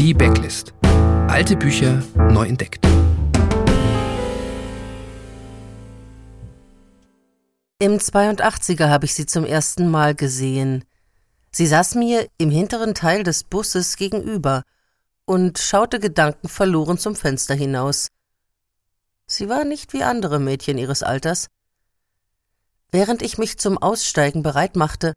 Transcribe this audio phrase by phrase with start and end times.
[0.00, 0.72] Die Backlist.
[1.28, 2.82] Alte Bücher neu entdeckt.
[7.78, 10.86] Im 82er habe ich sie zum ersten Mal gesehen.
[11.52, 14.62] Sie saß mir im hinteren Teil des Busses gegenüber
[15.26, 18.08] und schaute gedankenverloren zum Fenster hinaus.
[19.26, 21.48] Sie war nicht wie andere Mädchen ihres Alters.
[22.90, 25.12] Während ich mich zum Aussteigen bereit machte,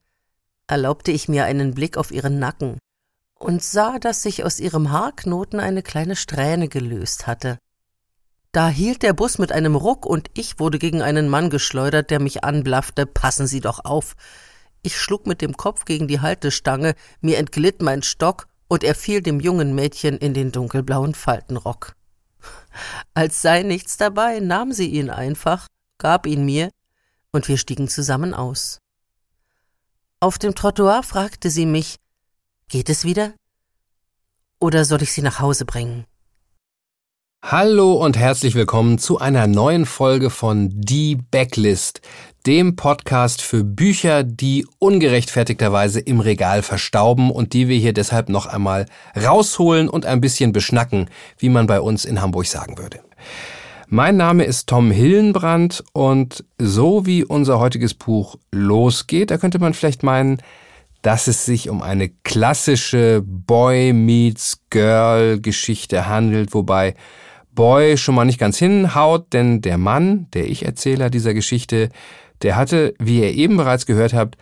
[0.68, 2.80] erlaubte ich mir einen Blick auf ihren Nacken
[3.44, 7.60] und sah, dass sich aus ihrem Haarknoten eine kleine Strähne gelöst hatte.
[8.52, 12.20] Da hielt der Bus mit einem Ruck und ich wurde gegen einen Mann geschleudert, der
[12.20, 13.06] mich anblaffte.
[13.06, 14.16] Passen Sie doch auf.
[14.84, 19.22] Ich schlug mit dem Kopf gegen die Haltestange, mir entglitt mein Stock und er fiel
[19.22, 21.96] dem jungen Mädchen in den dunkelblauen Faltenrock.
[23.14, 25.68] Als sei nichts dabei, nahm sie ihn einfach,
[25.98, 26.70] gab ihn mir,
[27.32, 28.80] und wir stiegen zusammen aus.
[30.20, 31.98] Auf dem Trottoir fragte sie mich,
[32.74, 33.34] geht es wieder?
[34.60, 36.06] Oder soll ich sie nach Hause bringen?
[37.46, 42.02] Hallo und herzlich willkommen zu einer neuen Folge von Die Backlist,
[42.48, 48.48] dem Podcast für Bücher, die ungerechtfertigterweise im Regal verstauben und die wir hier deshalb noch
[48.48, 53.02] einmal rausholen und ein bisschen beschnacken, wie man bei uns in Hamburg sagen würde.
[53.88, 59.76] Mein Name ist Tom Hillenbrand und so wie unser heutiges Buch losgeht, da könnte man
[59.76, 60.42] vielleicht meinen,
[61.04, 66.96] dass es sich um eine klassische Boy meets Girl Geschichte handelt, wobei
[67.52, 71.90] Boy schon mal nicht ganz hinhaut, denn der Mann, der Ich-Erzähler dieser Geschichte,
[72.42, 74.38] der hatte, wie ihr eben bereits gehört habt,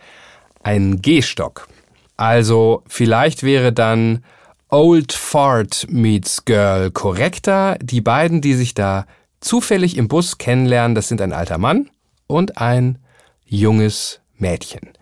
[0.62, 1.68] einen Gehstock.
[2.16, 4.24] Also vielleicht wäre dann
[4.68, 7.76] Old Fart meets Girl korrekter.
[7.82, 9.06] Die beiden, die sich da
[9.40, 11.90] zufällig im Bus kennenlernen, das sind ein alter Mann
[12.28, 12.98] und ein
[13.44, 14.92] junges Mädchen.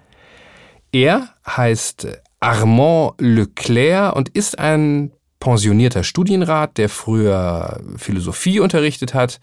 [0.93, 2.09] Er heißt
[2.41, 9.41] Armand Leclerc und ist ein pensionierter Studienrat, der früher Philosophie unterrichtet hat.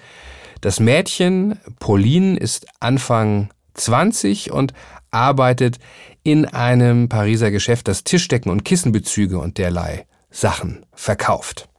[0.62, 4.74] Das Mädchen, Pauline, ist Anfang 20 und
[5.12, 5.78] arbeitet
[6.24, 11.70] in einem Pariser Geschäft, das Tischdecken und Kissenbezüge und derlei Sachen verkauft.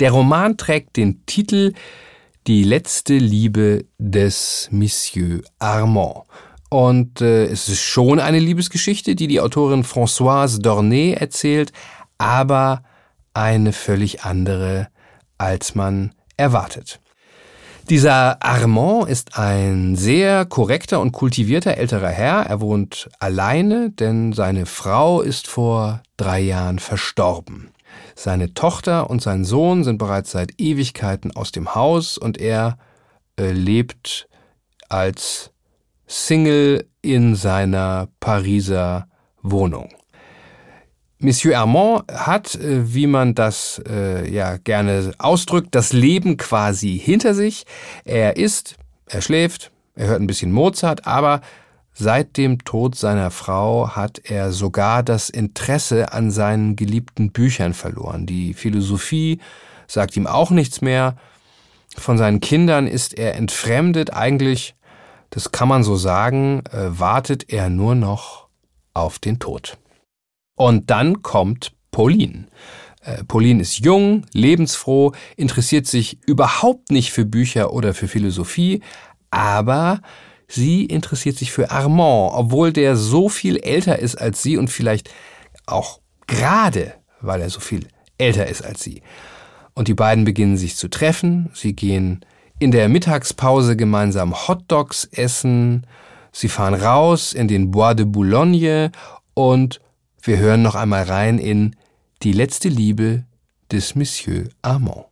[0.00, 1.72] Der Roman trägt den Titel
[2.46, 6.24] Die letzte Liebe des Monsieur Armand.
[6.70, 11.72] Und äh, es ist schon eine Liebesgeschichte, die die Autorin Françoise Dornay erzählt,
[12.18, 12.82] aber
[13.32, 14.88] eine völlig andere,
[15.38, 17.00] als man erwartet.
[17.88, 22.42] Dieser Armand ist ein sehr korrekter und kultivierter älterer Herr.
[22.42, 27.70] Er wohnt alleine, denn seine Frau ist vor drei Jahren verstorben.
[28.14, 32.76] Seine Tochter und sein Sohn sind bereits seit Ewigkeiten aus dem Haus und er
[33.38, 34.28] äh, lebt
[34.90, 35.52] als
[36.08, 39.06] Single in seiner Pariser
[39.42, 39.90] Wohnung.
[41.20, 47.34] Monsieur Armand hat, äh, wie man das äh, ja gerne ausdrückt, das Leben quasi hinter
[47.34, 47.66] sich.
[48.04, 48.76] Er isst,
[49.06, 51.40] er schläft, er hört ein bisschen Mozart, aber
[51.92, 58.24] seit dem Tod seiner Frau hat er sogar das Interesse an seinen geliebten Büchern verloren.
[58.24, 59.40] Die Philosophie
[59.88, 61.16] sagt ihm auch nichts mehr.
[61.96, 64.12] Von seinen Kindern ist er entfremdet.
[64.12, 64.76] Eigentlich,
[65.30, 68.48] das kann man so sagen, äh, wartet er nur noch
[68.94, 69.78] auf den Tod.
[70.56, 72.46] Und dann kommt Pauline.
[73.02, 78.82] Äh, Pauline ist jung, lebensfroh, interessiert sich überhaupt nicht für Bücher oder für Philosophie,
[79.30, 80.00] aber
[80.48, 85.10] sie interessiert sich für Armand, obwohl der so viel älter ist als sie und vielleicht
[85.66, 89.02] auch gerade, weil er so viel älter ist als sie.
[89.74, 92.24] Und die beiden beginnen sich zu treffen, sie gehen
[92.58, 95.86] in der Mittagspause gemeinsam Hotdogs essen,
[96.32, 98.90] sie fahren raus in den Bois de Boulogne
[99.34, 99.80] und
[100.22, 101.76] wir hören noch einmal rein in
[102.22, 103.24] Die letzte Liebe
[103.70, 105.06] des Monsieur Armand.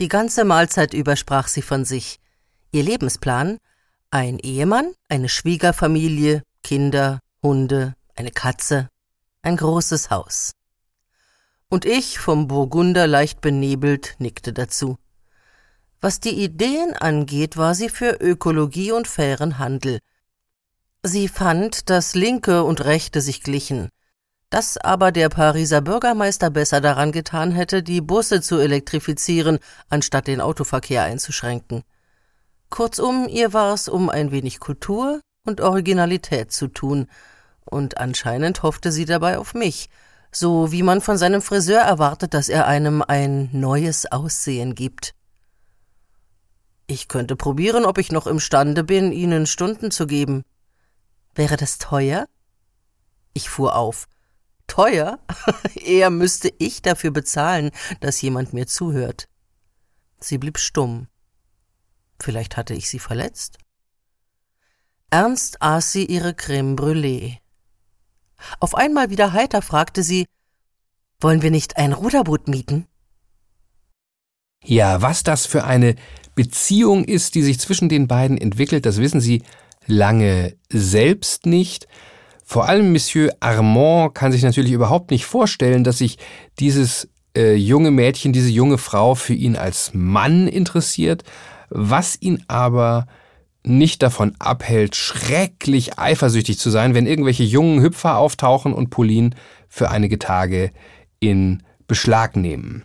[0.00, 2.18] Die ganze Mahlzeit über sprach sie von sich.
[2.70, 3.58] Ihr Lebensplan?
[4.10, 8.88] Ein Ehemann, eine Schwiegerfamilie, Kinder, Hunde, eine Katze,
[9.42, 10.52] ein großes Haus.
[11.68, 14.96] Und ich, vom Burgunder leicht benebelt, nickte dazu.
[16.02, 20.00] Was die Ideen angeht, war sie für Ökologie und fairen Handel–
[21.04, 23.88] Sie fand, dass Linke und Rechte sich glichen,
[24.50, 29.58] dass aber der Pariser Bürgermeister besser daran getan hätte, die Busse zu elektrifizieren,
[29.88, 31.82] anstatt den Autoverkehr einzuschränken.
[32.70, 37.08] Kurzum, ihr war es um ein wenig Kultur und Originalität zu tun,
[37.64, 39.90] und anscheinend hoffte sie dabei auf mich,
[40.30, 45.14] so wie man von seinem Friseur erwartet, dass er einem ein neues Aussehen gibt.
[46.92, 50.42] Ich könnte probieren, ob ich noch imstande bin, Ihnen Stunden zu geben.
[51.34, 52.28] Wäre das teuer?
[53.32, 54.08] Ich fuhr auf.
[54.66, 55.18] Teuer?
[55.74, 59.26] Eher müsste ich dafür bezahlen, dass jemand mir zuhört.
[60.20, 61.08] Sie blieb stumm.
[62.20, 63.56] Vielleicht hatte ich sie verletzt?
[65.08, 67.38] Ernst aß sie ihre Creme brûlée.
[68.60, 70.26] Auf einmal wieder heiter fragte sie,
[71.20, 72.86] wollen wir nicht ein Ruderboot mieten?
[74.62, 75.96] Ja, was das für eine
[76.34, 79.42] Beziehung ist, die sich zwischen den beiden entwickelt, das wissen Sie
[79.86, 81.86] lange selbst nicht.
[82.44, 86.18] Vor allem Monsieur Armand kann sich natürlich überhaupt nicht vorstellen, dass sich
[86.58, 91.24] dieses äh, junge Mädchen, diese junge Frau für ihn als Mann interessiert,
[91.70, 93.06] was ihn aber
[93.64, 99.30] nicht davon abhält, schrecklich eifersüchtig zu sein, wenn irgendwelche jungen Hüpfer auftauchen und Pauline
[99.68, 100.72] für einige Tage
[101.20, 102.84] in Beschlag nehmen.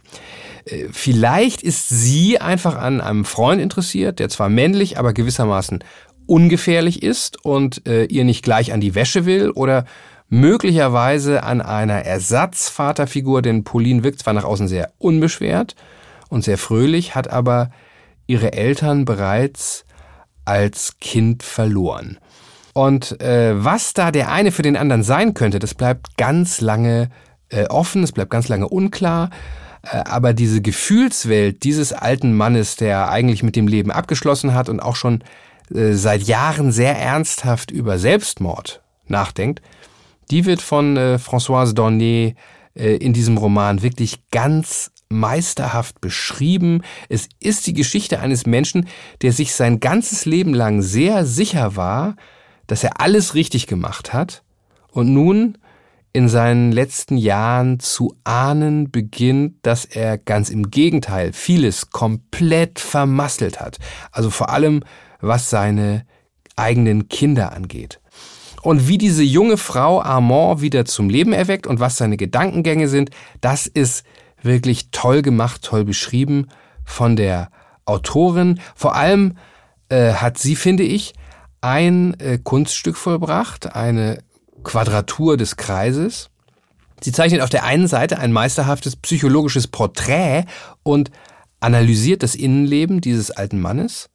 [0.68, 5.84] Äh, vielleicht ist sie einfach an einem Freund interessiert, der zwar männlich, aber gewissermaßen
[6.25, 9.86] ungefährlich ist und äh, ihr nicht gleich an die Wäsche will oder
[10.30, 15.75] möglicherweise an einer Ersatzvaterfigur, denn Pauline wirkt zwar nach außen sehr unbeschwert
[16.30, 17.72] und sehr fröhlich, hat aber
[18.28, 19.86] ihre Eltern bereits
[20.44, 22.18] als Kind verloren.
[22.74, 27.10] Und äh, was da der eine für den anderen sein könnte, das bleibt ganz lange
[27.50, 29.30] äh, offen, es bleibt ganz lange unklar.
[29.83, 34.79] Äh, aber diese Gefühlswelt dieses alten Mannes, der eigentlich mit dem Leben abgeschlossen hat und
[34.79, 35.24] auch schon
[35.74, 39.62] äh, seit Jahren sehr ernsthaft über Selbstmord nachdenkt,
[40.31, 42.33] die wird von äh, Françoise Dornier
[42.79, 46.83] in diesem Roman wirklich ganz meisterhaft beschrieben.
[47.09, 48.88] Es ist die Geschichte eines Menschen,
[49.23, 52.15] der sich sein ganzes Leben lang sehr sicher war,
[52.68, 54.44] dass er alles richtig gemacht hat
[54.91, 55.57] und nun
[56.18, 63.60] in seinen letzten Jahren zu ahnen beginnt, dass er ganz im Gegenteil vieles komplett vermasselt
[63.62, 63.78] hat.
[64.12, 64.81] Also vor allem,
[65.22, 66.08] was seine
[66.56, 68.00] eigenen Kinder angeht.
[68.64, 73.12] Und wie diese junge Frau Armand wieder zum Leben erweckt und was seine Gedankengänge sind,
[73.40, 74.04] das ist
[74.42, 76.48] wirklich toll gemacht, toll beschrieben
[76.84, 77.52] von der
[77.86, 78.60] Autorin.
[78.74, 79.38] Vor allem
[79.90, 81.14] äh, hat sie, finde ich,
[81.62, 84.24] ein äh, Kunststück vollbracht, eine
[84.68, 86.30] Quadratur des Kreises.
[87.02, 90.44] Sie zeichnet auf der einen Seite ein meisterhaftes psychologisches Porträt
[90.84, 91.10] und
[91.60, 94.10] analysiert das Innenleben dieses alten Mannes.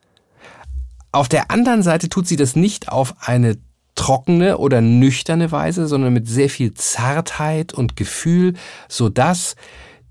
[1.11, 3.57] Auf der anderen Seite tut sie das nicht auf eine
[3.95, 8.55] trockene oder nüchterne Weise, sondern mit sehr viel Zartheit und Gefühl,
[8.89, 9.57] so dass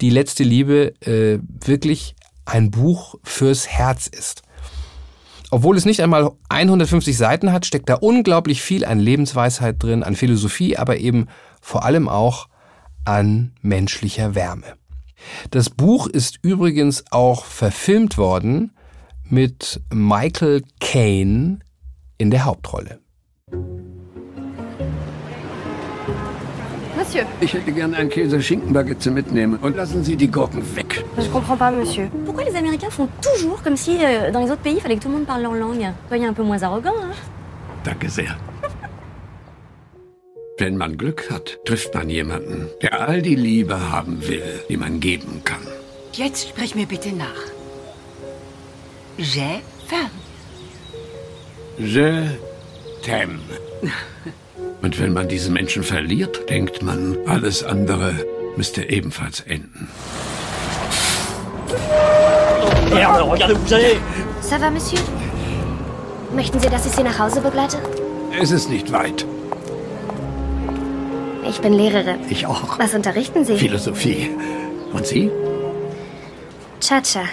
[0.02, 2.16] die letzte Liebe äh, wirklich
[2.46, 4.42] ein Buch fürs Herz ist.
[5.54, 10.16] Obwohl es nicht einmal 150 Seiten hat, steckt da unglaublich viel an Lebensweisheit drin, an
[10.16, 11.28] Philosophie, aber eben
[11.60, 12.48] vor allem auch
[13.04, 14.78] an menschlicher Wärme.
[15.52, 18.72] Das Buch ist übrigens auch verfilmt worden
[19.26, 21.60] mit Michael Caine
[22.18, 23.01] in der Hauptrolle.
[27.02, 27.26] Monsieur.
[27.42, 29.58] Ich hätte gern ein Käse-Schinken-Baguette mitnehmen.
[29.60, 31.04] Und lassen Sie die Gurken weg.
[31.18, 32.08] Je comprends pas, monsieur.
[32.26, 35.02] Pourquoi les Américains font toujours comme si euh, dans les autres pays, il fallait que
[35.02, 37.14] tout le monde parle leur langue Soyez un peu moins arrogant, hein
[37.84, 38.38] Danke sehr.
[40.60, 45.00] Wenn man Glück hat, trifft man jemanden, der all die Liebe haben will, die man
[45.00, 45.66] geben kann.
[46.14, 47.42] Jetzt sprich mir bitte nach.
[49.18, 50.18] J'ai femme.
[51.80, 52.28] Je
[53.02, 53.40] t'aime.
[54.82, 58.14] Und wenn man diesen Menschen verliert, denkt man, alles andere
[58.56, 59.88] müsste ebenfalls enden.
[62.94, 63.98] Merde, regardez vous allez
[64.42, 65.00] Ça va, monsieur
[66.36, 67.78] Möchten Sie, dass ich Sie nach Hause begleite?
[68.42, 69.26] Es ist nicht weit.
[71.48, 72.20] Ich bin Lehrerin.
[72.30, 72.80] Ich auch.
[72.80, 73.58] Was unterrichten Sie?
[73.58, 74.30] Philosophie.
[74.94, 75.30] Und Sie?
[76.80, 77.24] Cha-Cha.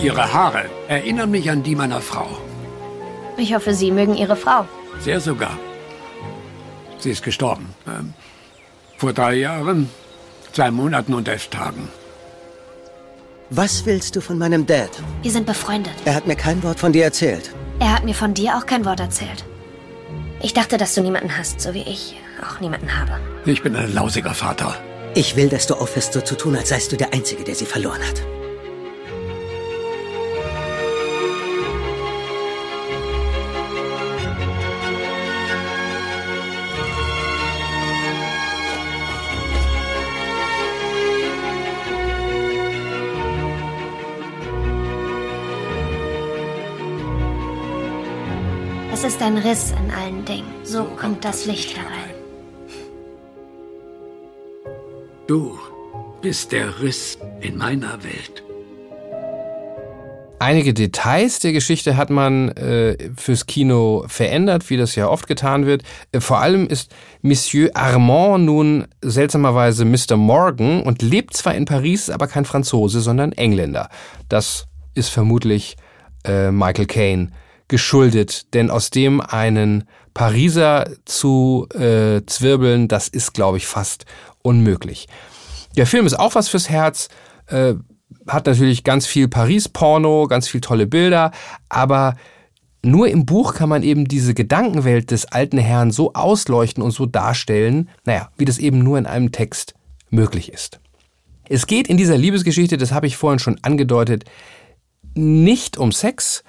[0.00, 2.28] Ihre Haare erinnern mich an die meiner Frau.
[3.36, 4.64] Ich hoffe, Sie mögen Ihre Frau.
[5.00, 5.58] Sehr sogar.
[6.98, 7.74] Sie ist gestorben.
[7.86, 8.14] Ähm,
[8.96, 9.88] vor drei Jahren,
[10.52, 11.88] zwei Monaten und elf Tagen.
[13.50, 14.90] Was willst du von meinem Dad?
[15.22, 15.94] Wir sind befreundet.
[16.04, 17.50] Er hat mir kein Wort von dir erzählt.
[17.80, 19.44] Er hat mir von dir auch kein Wort erzählt.
[20.42, 23.18] Ich dachte, dass du niemanden hast, so wie ich auch niemanden habe.
[23.46, 24.76] Ich bin ein lausiger Vater.
[25.14, 27.66] Ich will, dass du aufhörst, so zu tun, als seist du der Einzige, der sie
[27.66, 28.22] verloren hat.
[49.18, 50.46] Ist ein Riss in allen Dingen.
[50.62, 52.14] So kommt das Licht herein.
[55.26, 55.58] Du
[56.22, 58.44] bist der Riss in meiner Welt.
[60.38, 65.66] Einige Details der Geschichte hat man äh, fürs Kino verändert, wie das ja oft getan
[65.66, 65.82] wird.
[66.12, 70.16] Äh, vor allem ist Monsieur Armand nun seltsamerweise Mr.
[70.16, 73.88] Morgan und lebt zwar in Paris, aber kein Franzose, sondern Engländer.
[74.28, 75.76] Das ist vermutlich
[76.24, 77.32] äh, Michael Caine
[77.68, 79.84] geschuldet, denn aus dem einen
[80.14, 84.04] Pariser zu äh, zwirbeln, das ist, glaube ich, fast
[84.42, 85.06] unmöglich.
[85.76, 87.08] Der Film ist auch was fürs Herz.
[87.46, 87.74] Äh,
[88.26, 91.30] hat natürlich ganz viel Paris-Porno, ganz viel tolle Bilder,
[91.68, 92.16] aber
[92.82, 97.06] nur im Buch kann man eben diese Gedankenwelt des alten Herrn so ausleuchten und so
[97.06, 99.74] darstellen, naja, wie das eben nur in einem Text
[100.10, 100.80] möglich ist.
[101.48, 104.24] Es geht in dieser Liebesgeschichte, das habe ich vorhin schon angedeutet,
[105.14, 106.44] nicht um Sex,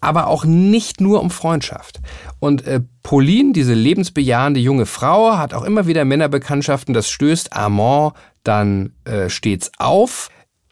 [0.00, 2.00] aber auch nicht nur um Freundschaft.
[2.38, 6.94] Und äh, Pauline, diese lebensbejahende junge Frau, hat auch immer wieder Männerbekanntschaften.
[6.94, 8.14] Das stößt Armand
[8.44, 10.30] dann äh, stets auf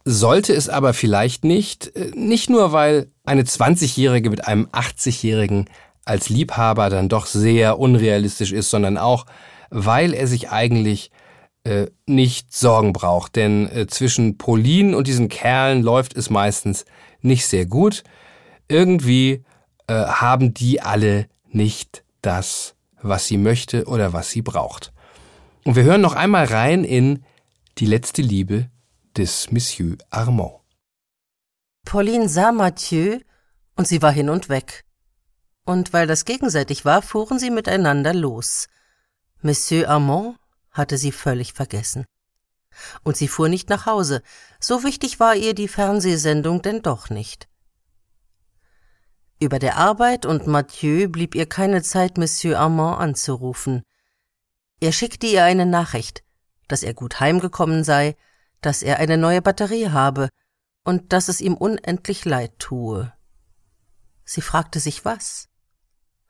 [0.09, 5.68] sollte es aber vielleicht nicht, äh, nicht nur weil eine 20-Jährige mit einem 80-Jährigen
[6.04, 9.26] als Liebhaber dann doch sehr unrealistisch ist, sondern auch,
[9.68, 11.11] weil er sich eigentlich
[11.64, 13.35] äh, nicht Sorgen braucht.
[13.35, 16.85] Denn äh, zwischen Pauline und diesen Kerlen läuft es meistens
[17.21, 18.04] nicht sehr gut.
[18.68, 19.44] Irgendwie
[19.87, 24.92] äh, haben die alle nicht das, was sie möchte oder was sie braucht.
[25.64, 27.25] Und wir hören noch einmal rein in
[27.78, 28.70] Die letzte Liebe
[29.16, 30.54] des Monsieur Armand.
[31.85, 33.20] Pauline sah Mathieu
[33.76, 34.85] und sie war hin und weg.
[35.64, 38.68] Und weil das gegenseitig war, fuhren sie miteinander los.
[39.42, 40.38] Monsieur Armand
[40.70, 42.04] hatte sie völlig vergessen.
[43.02, 44.23] Und sie fuhr nicht nach Hause,
[44.61, 47.49] so wichtig war ihr die Fernsehsendung denn doch nicht.
[49.38, 53.83] Über der Arbeit und Mathieu blieb ihr keine Zeit, Monsieur Armand anzurufen.
[54.81, 56.25] Er schickte ihr eine Nachricht,
[56.69, 58.16] dass er gut heimgekommen sei,
[58.62, 60.31] dass er eine neue Batterie habe
[60.85, 63.12] und dass es ihm unendlich leid tue.
[64.25, 65.49] Sie fragte sich was?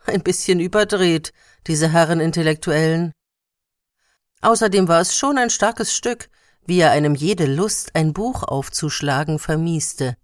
[0.05, 1.33] Ein bisschen überdreht,
[1.69, 3.13] diese Herren Intellektuellen.
[4.41, 6.29] Außerdem war es schon ein starkes Stück,
[6.67, 10.17] wie er einem jede Lust, ein Buch aufzuschlagen, vermieste.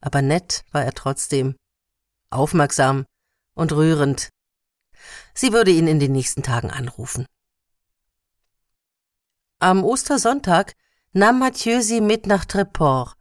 [0.00, 1.56] Aber nett war er trotzdem,
[2.32, 3.06] aufmerksam
[3.54, 4.30] und rührend.
[5.34, 7.26] Sie würde ihn in den nächsten Tagen anrufen.
[9.58, 10.74] Am Ostersonntag
[11.12, 13.16] nahm Mathieu sie mit nach Treport.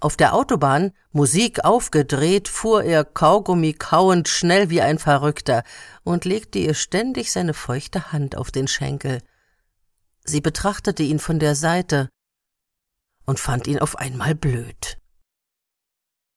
[0.00, 5.62] Auf der Autobahn, Musik aufgedreht, fuhr er Kaugummi kauend schnell wie ein Verrückter
[6.02, 9.22] und legte ihr ständig seine feuchte Hand auf den Schenkel.
[10.24, 12.08] Sie betrachtete ihn von der Seite
[13.26, 14.98] und fand ihn auf einmal blöd.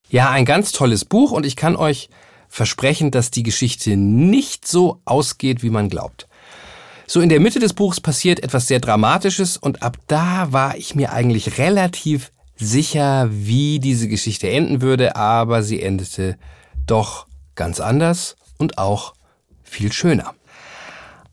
[0.09, 2.09] Ja, ein ganz tolles Buch und ich kann euch
[2.47, 6.27] versprechen, dass die Geschichte nicht so ausgeht, wie man glaubt.
[7.07, 10.95] So in der Mitte des Buchs passiert etwas sehr Dramatisches und ab da war ich
[10.95, 16.37] mir eigentlich relativ sicher, wie diese Geschichte enden würde, aber sie endete
[16.85, 19.13] doch ganz anders und auch
[19.63, 20.33] viel schöner.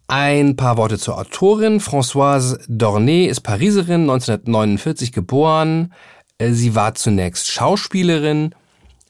[0.08, 1.80] Ein paar Worte zur Autorin.
[1.80, 5.94] Françoise Dornay ist Pariserin, 1949 geboren.
[6.38, 8.54] Sie war zunächst Schauspielerin,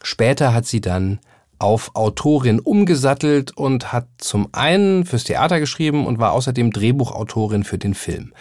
[0.02, 1.20] später hat sie dann
[1.58, 7.78] auf Autorin umgesattelt und hat zum einen fürs Theater geschrieben und war außerdem Drehbuchautorin für
[7.78, 8.32] den Film.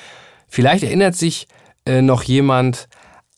[0.48, 1.48] Vielleicht erinnert sich
[1.86, 2.88] äh, noch jemand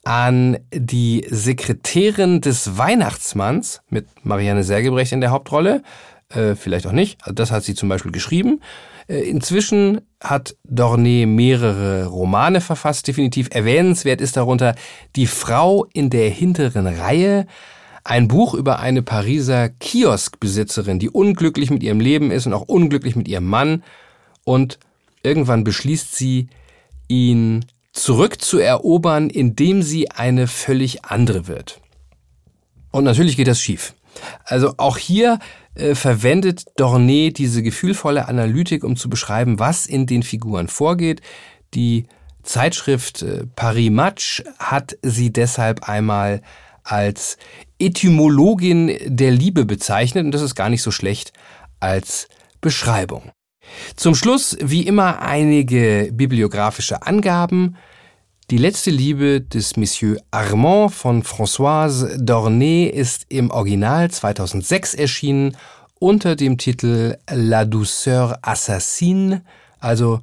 [0.04, 5.84] an die Sekretärin des Weihnachtsmanns mit Marianne Sergebrecht in der Hauptrolle.
[6.30, 7.22] Äh, vielleicht auch nicht.
[7.22, 8.62] Also das hat sie zum Beispiel geschrieben.
[9.08, 13.08] Äh, inzwischen hat Dornay mehrere Romane verfasst.
[13.08, 14.76] Definitiv erwähnenswert ist darunter
[15.16, 17.46] Die Frau in der hinteren Reihe
[18.04, 23.16] ein Buch über eine Pariser Kioskbesitzerin, die unglücklich mit ihrem Leben ist und auch unglücklich
[23.16, 23.84] mit ihrem Mann.
[24.44, 24.80] Und
[25.24, 26.48] irgendwann beschließt sie,
[27.08, 31.80] ihn zurückzuerobern, indem sie eine völlig andere wird.
[32.92, 33.94] Und natürlich geht das schief.
[34.44, 35.40] Also auch hier
[35.76, 41.22] äh, verwendet Dornay diese gefühlvolle Analytik, um zu beschreiben, was in den Figuren vorgeht.
[41.74, 42.06] Die
[42.44, 46.42] Zeitschrift äh, Paris Match hat sie deshalb einmal
[46.84, 47.38] als
[47.84, 51.34] Etymologin der Liebe bezeichnet und das ist gar nicht so schlecht
[51.80, 52.28] als
[52.62, 53.32] Beschreibung.
[53.96, 57.76] Zum Schluss wie immer einige bibliografische Angaben.
[58.52, 65.58] Die letzte Liebe des Monsieur Armand von Françoise Dornay ist im Original 2006 erschienen
[66.00, 69.44] unter dem Titel La douceur assassine,
[69.80, 70.20] also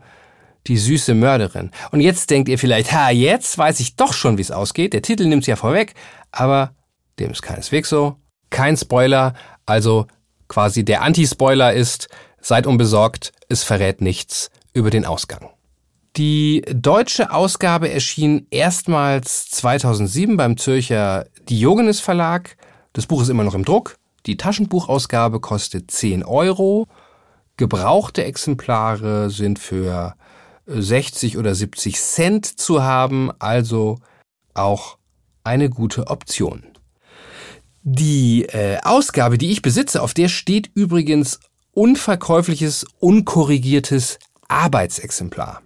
[0.67, 1.71] die süße Mörderin.
[1.90, 4.93] Und jetzt denkt ihr vielleicht, ha, jetzt weiß ich doch schon, wie es ausgeht.
[4.93, 5.95] Der Titel nimmt's ja vorweg,
[6.31, 6.75] aber
[7.21, 8.17] dem ist keineswegs so.
[8.50, 9.35] Kein Spoiler,
[9.67, 10.07] also
[10.49, 12.09] quasi der Anti-Spoiler ist,
[12.41, 15.50] seid unbesorgt, es verrät nichts über den Ausgang.
[16.17, 22.57] Die deutsche Ausgabe erschien erstmals 2007 beim Zürcher Diogenes Verlag.
[22.93, 23.97] Das Buch ist immer noch im Druck.
[24.27, 26.89] Die Taschenbuchausgabe kostet 10 Euro.
[27.57, 30.15] Gebrauchte Exemplare sind für
[30.67, 33.99] 60 oder 70 Cent zu haben, also
[34.55, 34.99] auch
[35.45, 36.65] eine gute Option.
[37.83, 41.41] Die äh, Ausgabe, die ich besitze, auf der steht übrigens
[41.73, 44.19] unverkäufliches, unkorrigiertes
[44.49, 45.63] Arbeitsexemplar.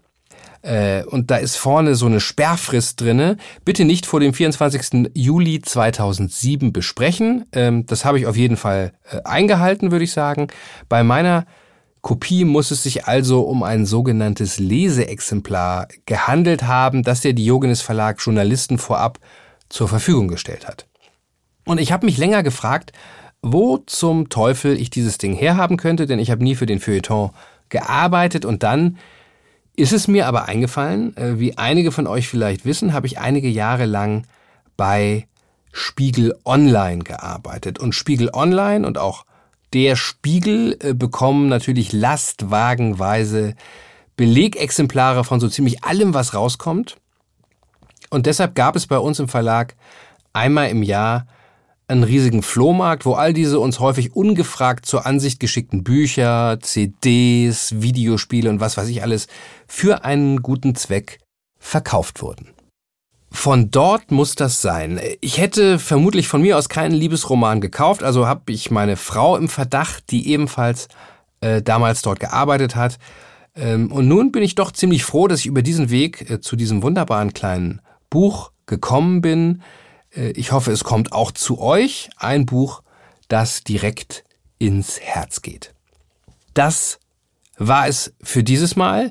[0.62, 3.36] Äh, und da ist vorne so eine Sperrfrist drinne.
[3.64, 5.10] Bitte nicht vor dem 24.
[5.14, 7.46] Juli 2007 besprechen.
[7.52, 10.48] Ähm, das habe ich auf jeden Fall äh, eingehalten, würde ich sagen.
[10.88, 11.46] Bei meiner
[12.00, 18.20] Kopie muss es sich also um ein sogenanntes Leseexemplar gehandelt haben, das der Diogenes Verlag
[18.24, 19.18] Journalisten vorab
[19.68, 20.86] zur Verfügung gestellt hat.
[21.64, 22.92] Und ich habe mich länger gefragt,
[23.42, 27.30] wo zum Teufel ich dieses Ding herhaben könnte, denn ich habe nie für den Feuilleton
[27.68, 28.98] gearbeitet und dann
[29.76, 33.48] ist es mir aber eingefallen, äh, wie einige von euch vielleicht wissen, habe ich einige
[33.48, 34.26] Jahre lang
[34.76, 35.26] bei
[35.72, 37.80] Spiegel Online gearbeitet.
[37.80, 39.24] Und Spiegel Online und auch
[39.72, 43.54] der Spiegel äh, bekommen natürlich lastwagenweise
[44.16, 46.96] Belegexemplare von so ziemlich allem, was rauskommt.
[48.10, 49.74] Und deshalb gab es bei uns im Verlag
[50.32, 51.26] einmal im Jahr
[51.86, 58.48] einen riesigen Flohmarkt, wo all diese uns häufig ungefragt zur Ansicht geschickten Bücher, CDs, Videospiele
[58.48, 59.26] und was weiß ich alles
[59.66, 61.18] für einen guten Zweck
[61.58, 62.48] verkauft wurden.
[63.30, 65.00] Von dort muss das sein.
[65.20, 69.48] Ich hätte vermutlich von mir aus keinen Liebesroman gekauft, also habe ich meine Frau im
[69.48, 70.88] Verdacht, die ebenfalls
[71.40, 72.98] äh, damals dort gearbeitet hat.
[73.56, 76.54] Ähm, und nun bin ich doch ziemlich froh, dass ich über diesen Weg äh, zu
[76.54, 79.62] diesem wunderbaren kleinen Buch gekommen bin,
[80.14, 82.82] ich hoffe, es kommt auch zu euch ein Buch,
[83.28, 84.24] das direkt
[84.58, 85.74] ins Herz geht.
[86.54, 86.98] Das
[87.56, 89.10] war es für dieses Mal.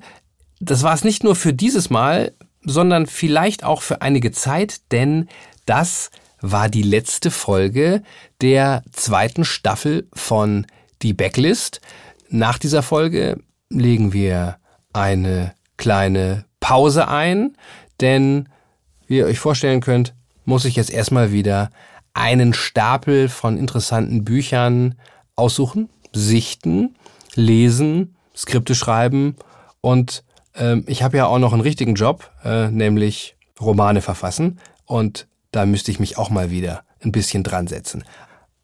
[0.60, 5.28] Das war es nicht nur für dieses Mal, sondern vielleicht auch für einige Zeit, denn
[5.66, 6.10] das
[6.42, 8.04] war die letzte Folge
[8.42, 10.68] der zweiten Staffel von
[11.02, 11.82] Die Backlist.
[12.30, 14.58] Nach dieser Folge legen wir
[14.94, 17.58] eine kleine Pause ein,
[18.02, 18.50] denn
[19.08, 20.14] wie ihr euch vorstellen könnt,
[20.46, 21.70] muss ich jetzt erstmal wieder
[22.14, 24.96] einen Stapel von interessanten Büchern
[25.36, 26.96] aussuchen, sichten,
[27.36, 29.36] lesen, Skripte schreiben
[29.82, 30.24] und
[30.56, 35.66] ähm, ich habe ja auch noch einen richtigen Job, äh, nämlich Romane verfassen und da
[35.66, 38.04] müsste ich mich auch mal wieder ein bisschen dran setzen.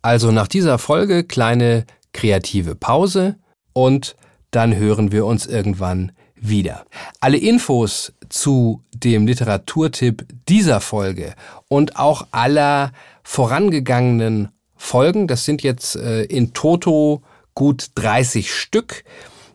[0.02, 3.36] Also nach dieser Folge kleine kreative Pause
[3.74, 4.16] und
[4.52, 6.86] dann hören wir uns irgendwann wieder.
[7.20, 11.36] Alle Infos zu dem Literaturtipp dieser Folge
[11.68, 12.92] und auch aller
[13.24, 17.22] vorangegangenen Folgen, das sind jetzt äh, in Toto
[17.54, 19.04] gut 30 Stück,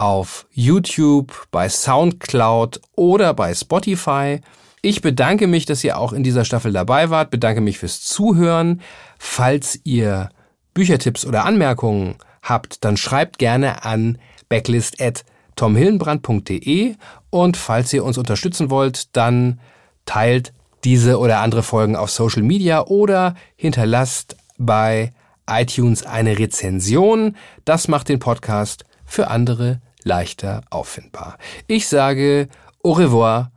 [0.01, 4.41] auf YouTube, bei SoundCloud oder bei Spotify.
[4.81, 8.81] Ich bedanke mich, dass ihr auch in dieser Staffel dabei wart, bedanke mich fürs Zuhören.
[9.19, 10.31] Falls ihr
[10.73, 14.17] Büchertipps oder Anmerkungen habt, dann schreibt gerne an
[14.49, 16.95] backlist@tomhillenbrand.de
[17.29, 19.61] und falls ihr uns unterstützen wollt, dann
[20.07, 25.13] teilt diese oder andere Folgen auf Social Media oder hinterlasst bei
[25.47, 27.37] iTunes eine Rezension.
[27.67, 31.39] Das macht den Podcast für andere leichter auffindbar.
[31.67, 32.49] Ich sage
[32.83, 33.53] au revoir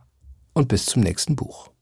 [0.52, 1.73] und bis zum nächsten Buch.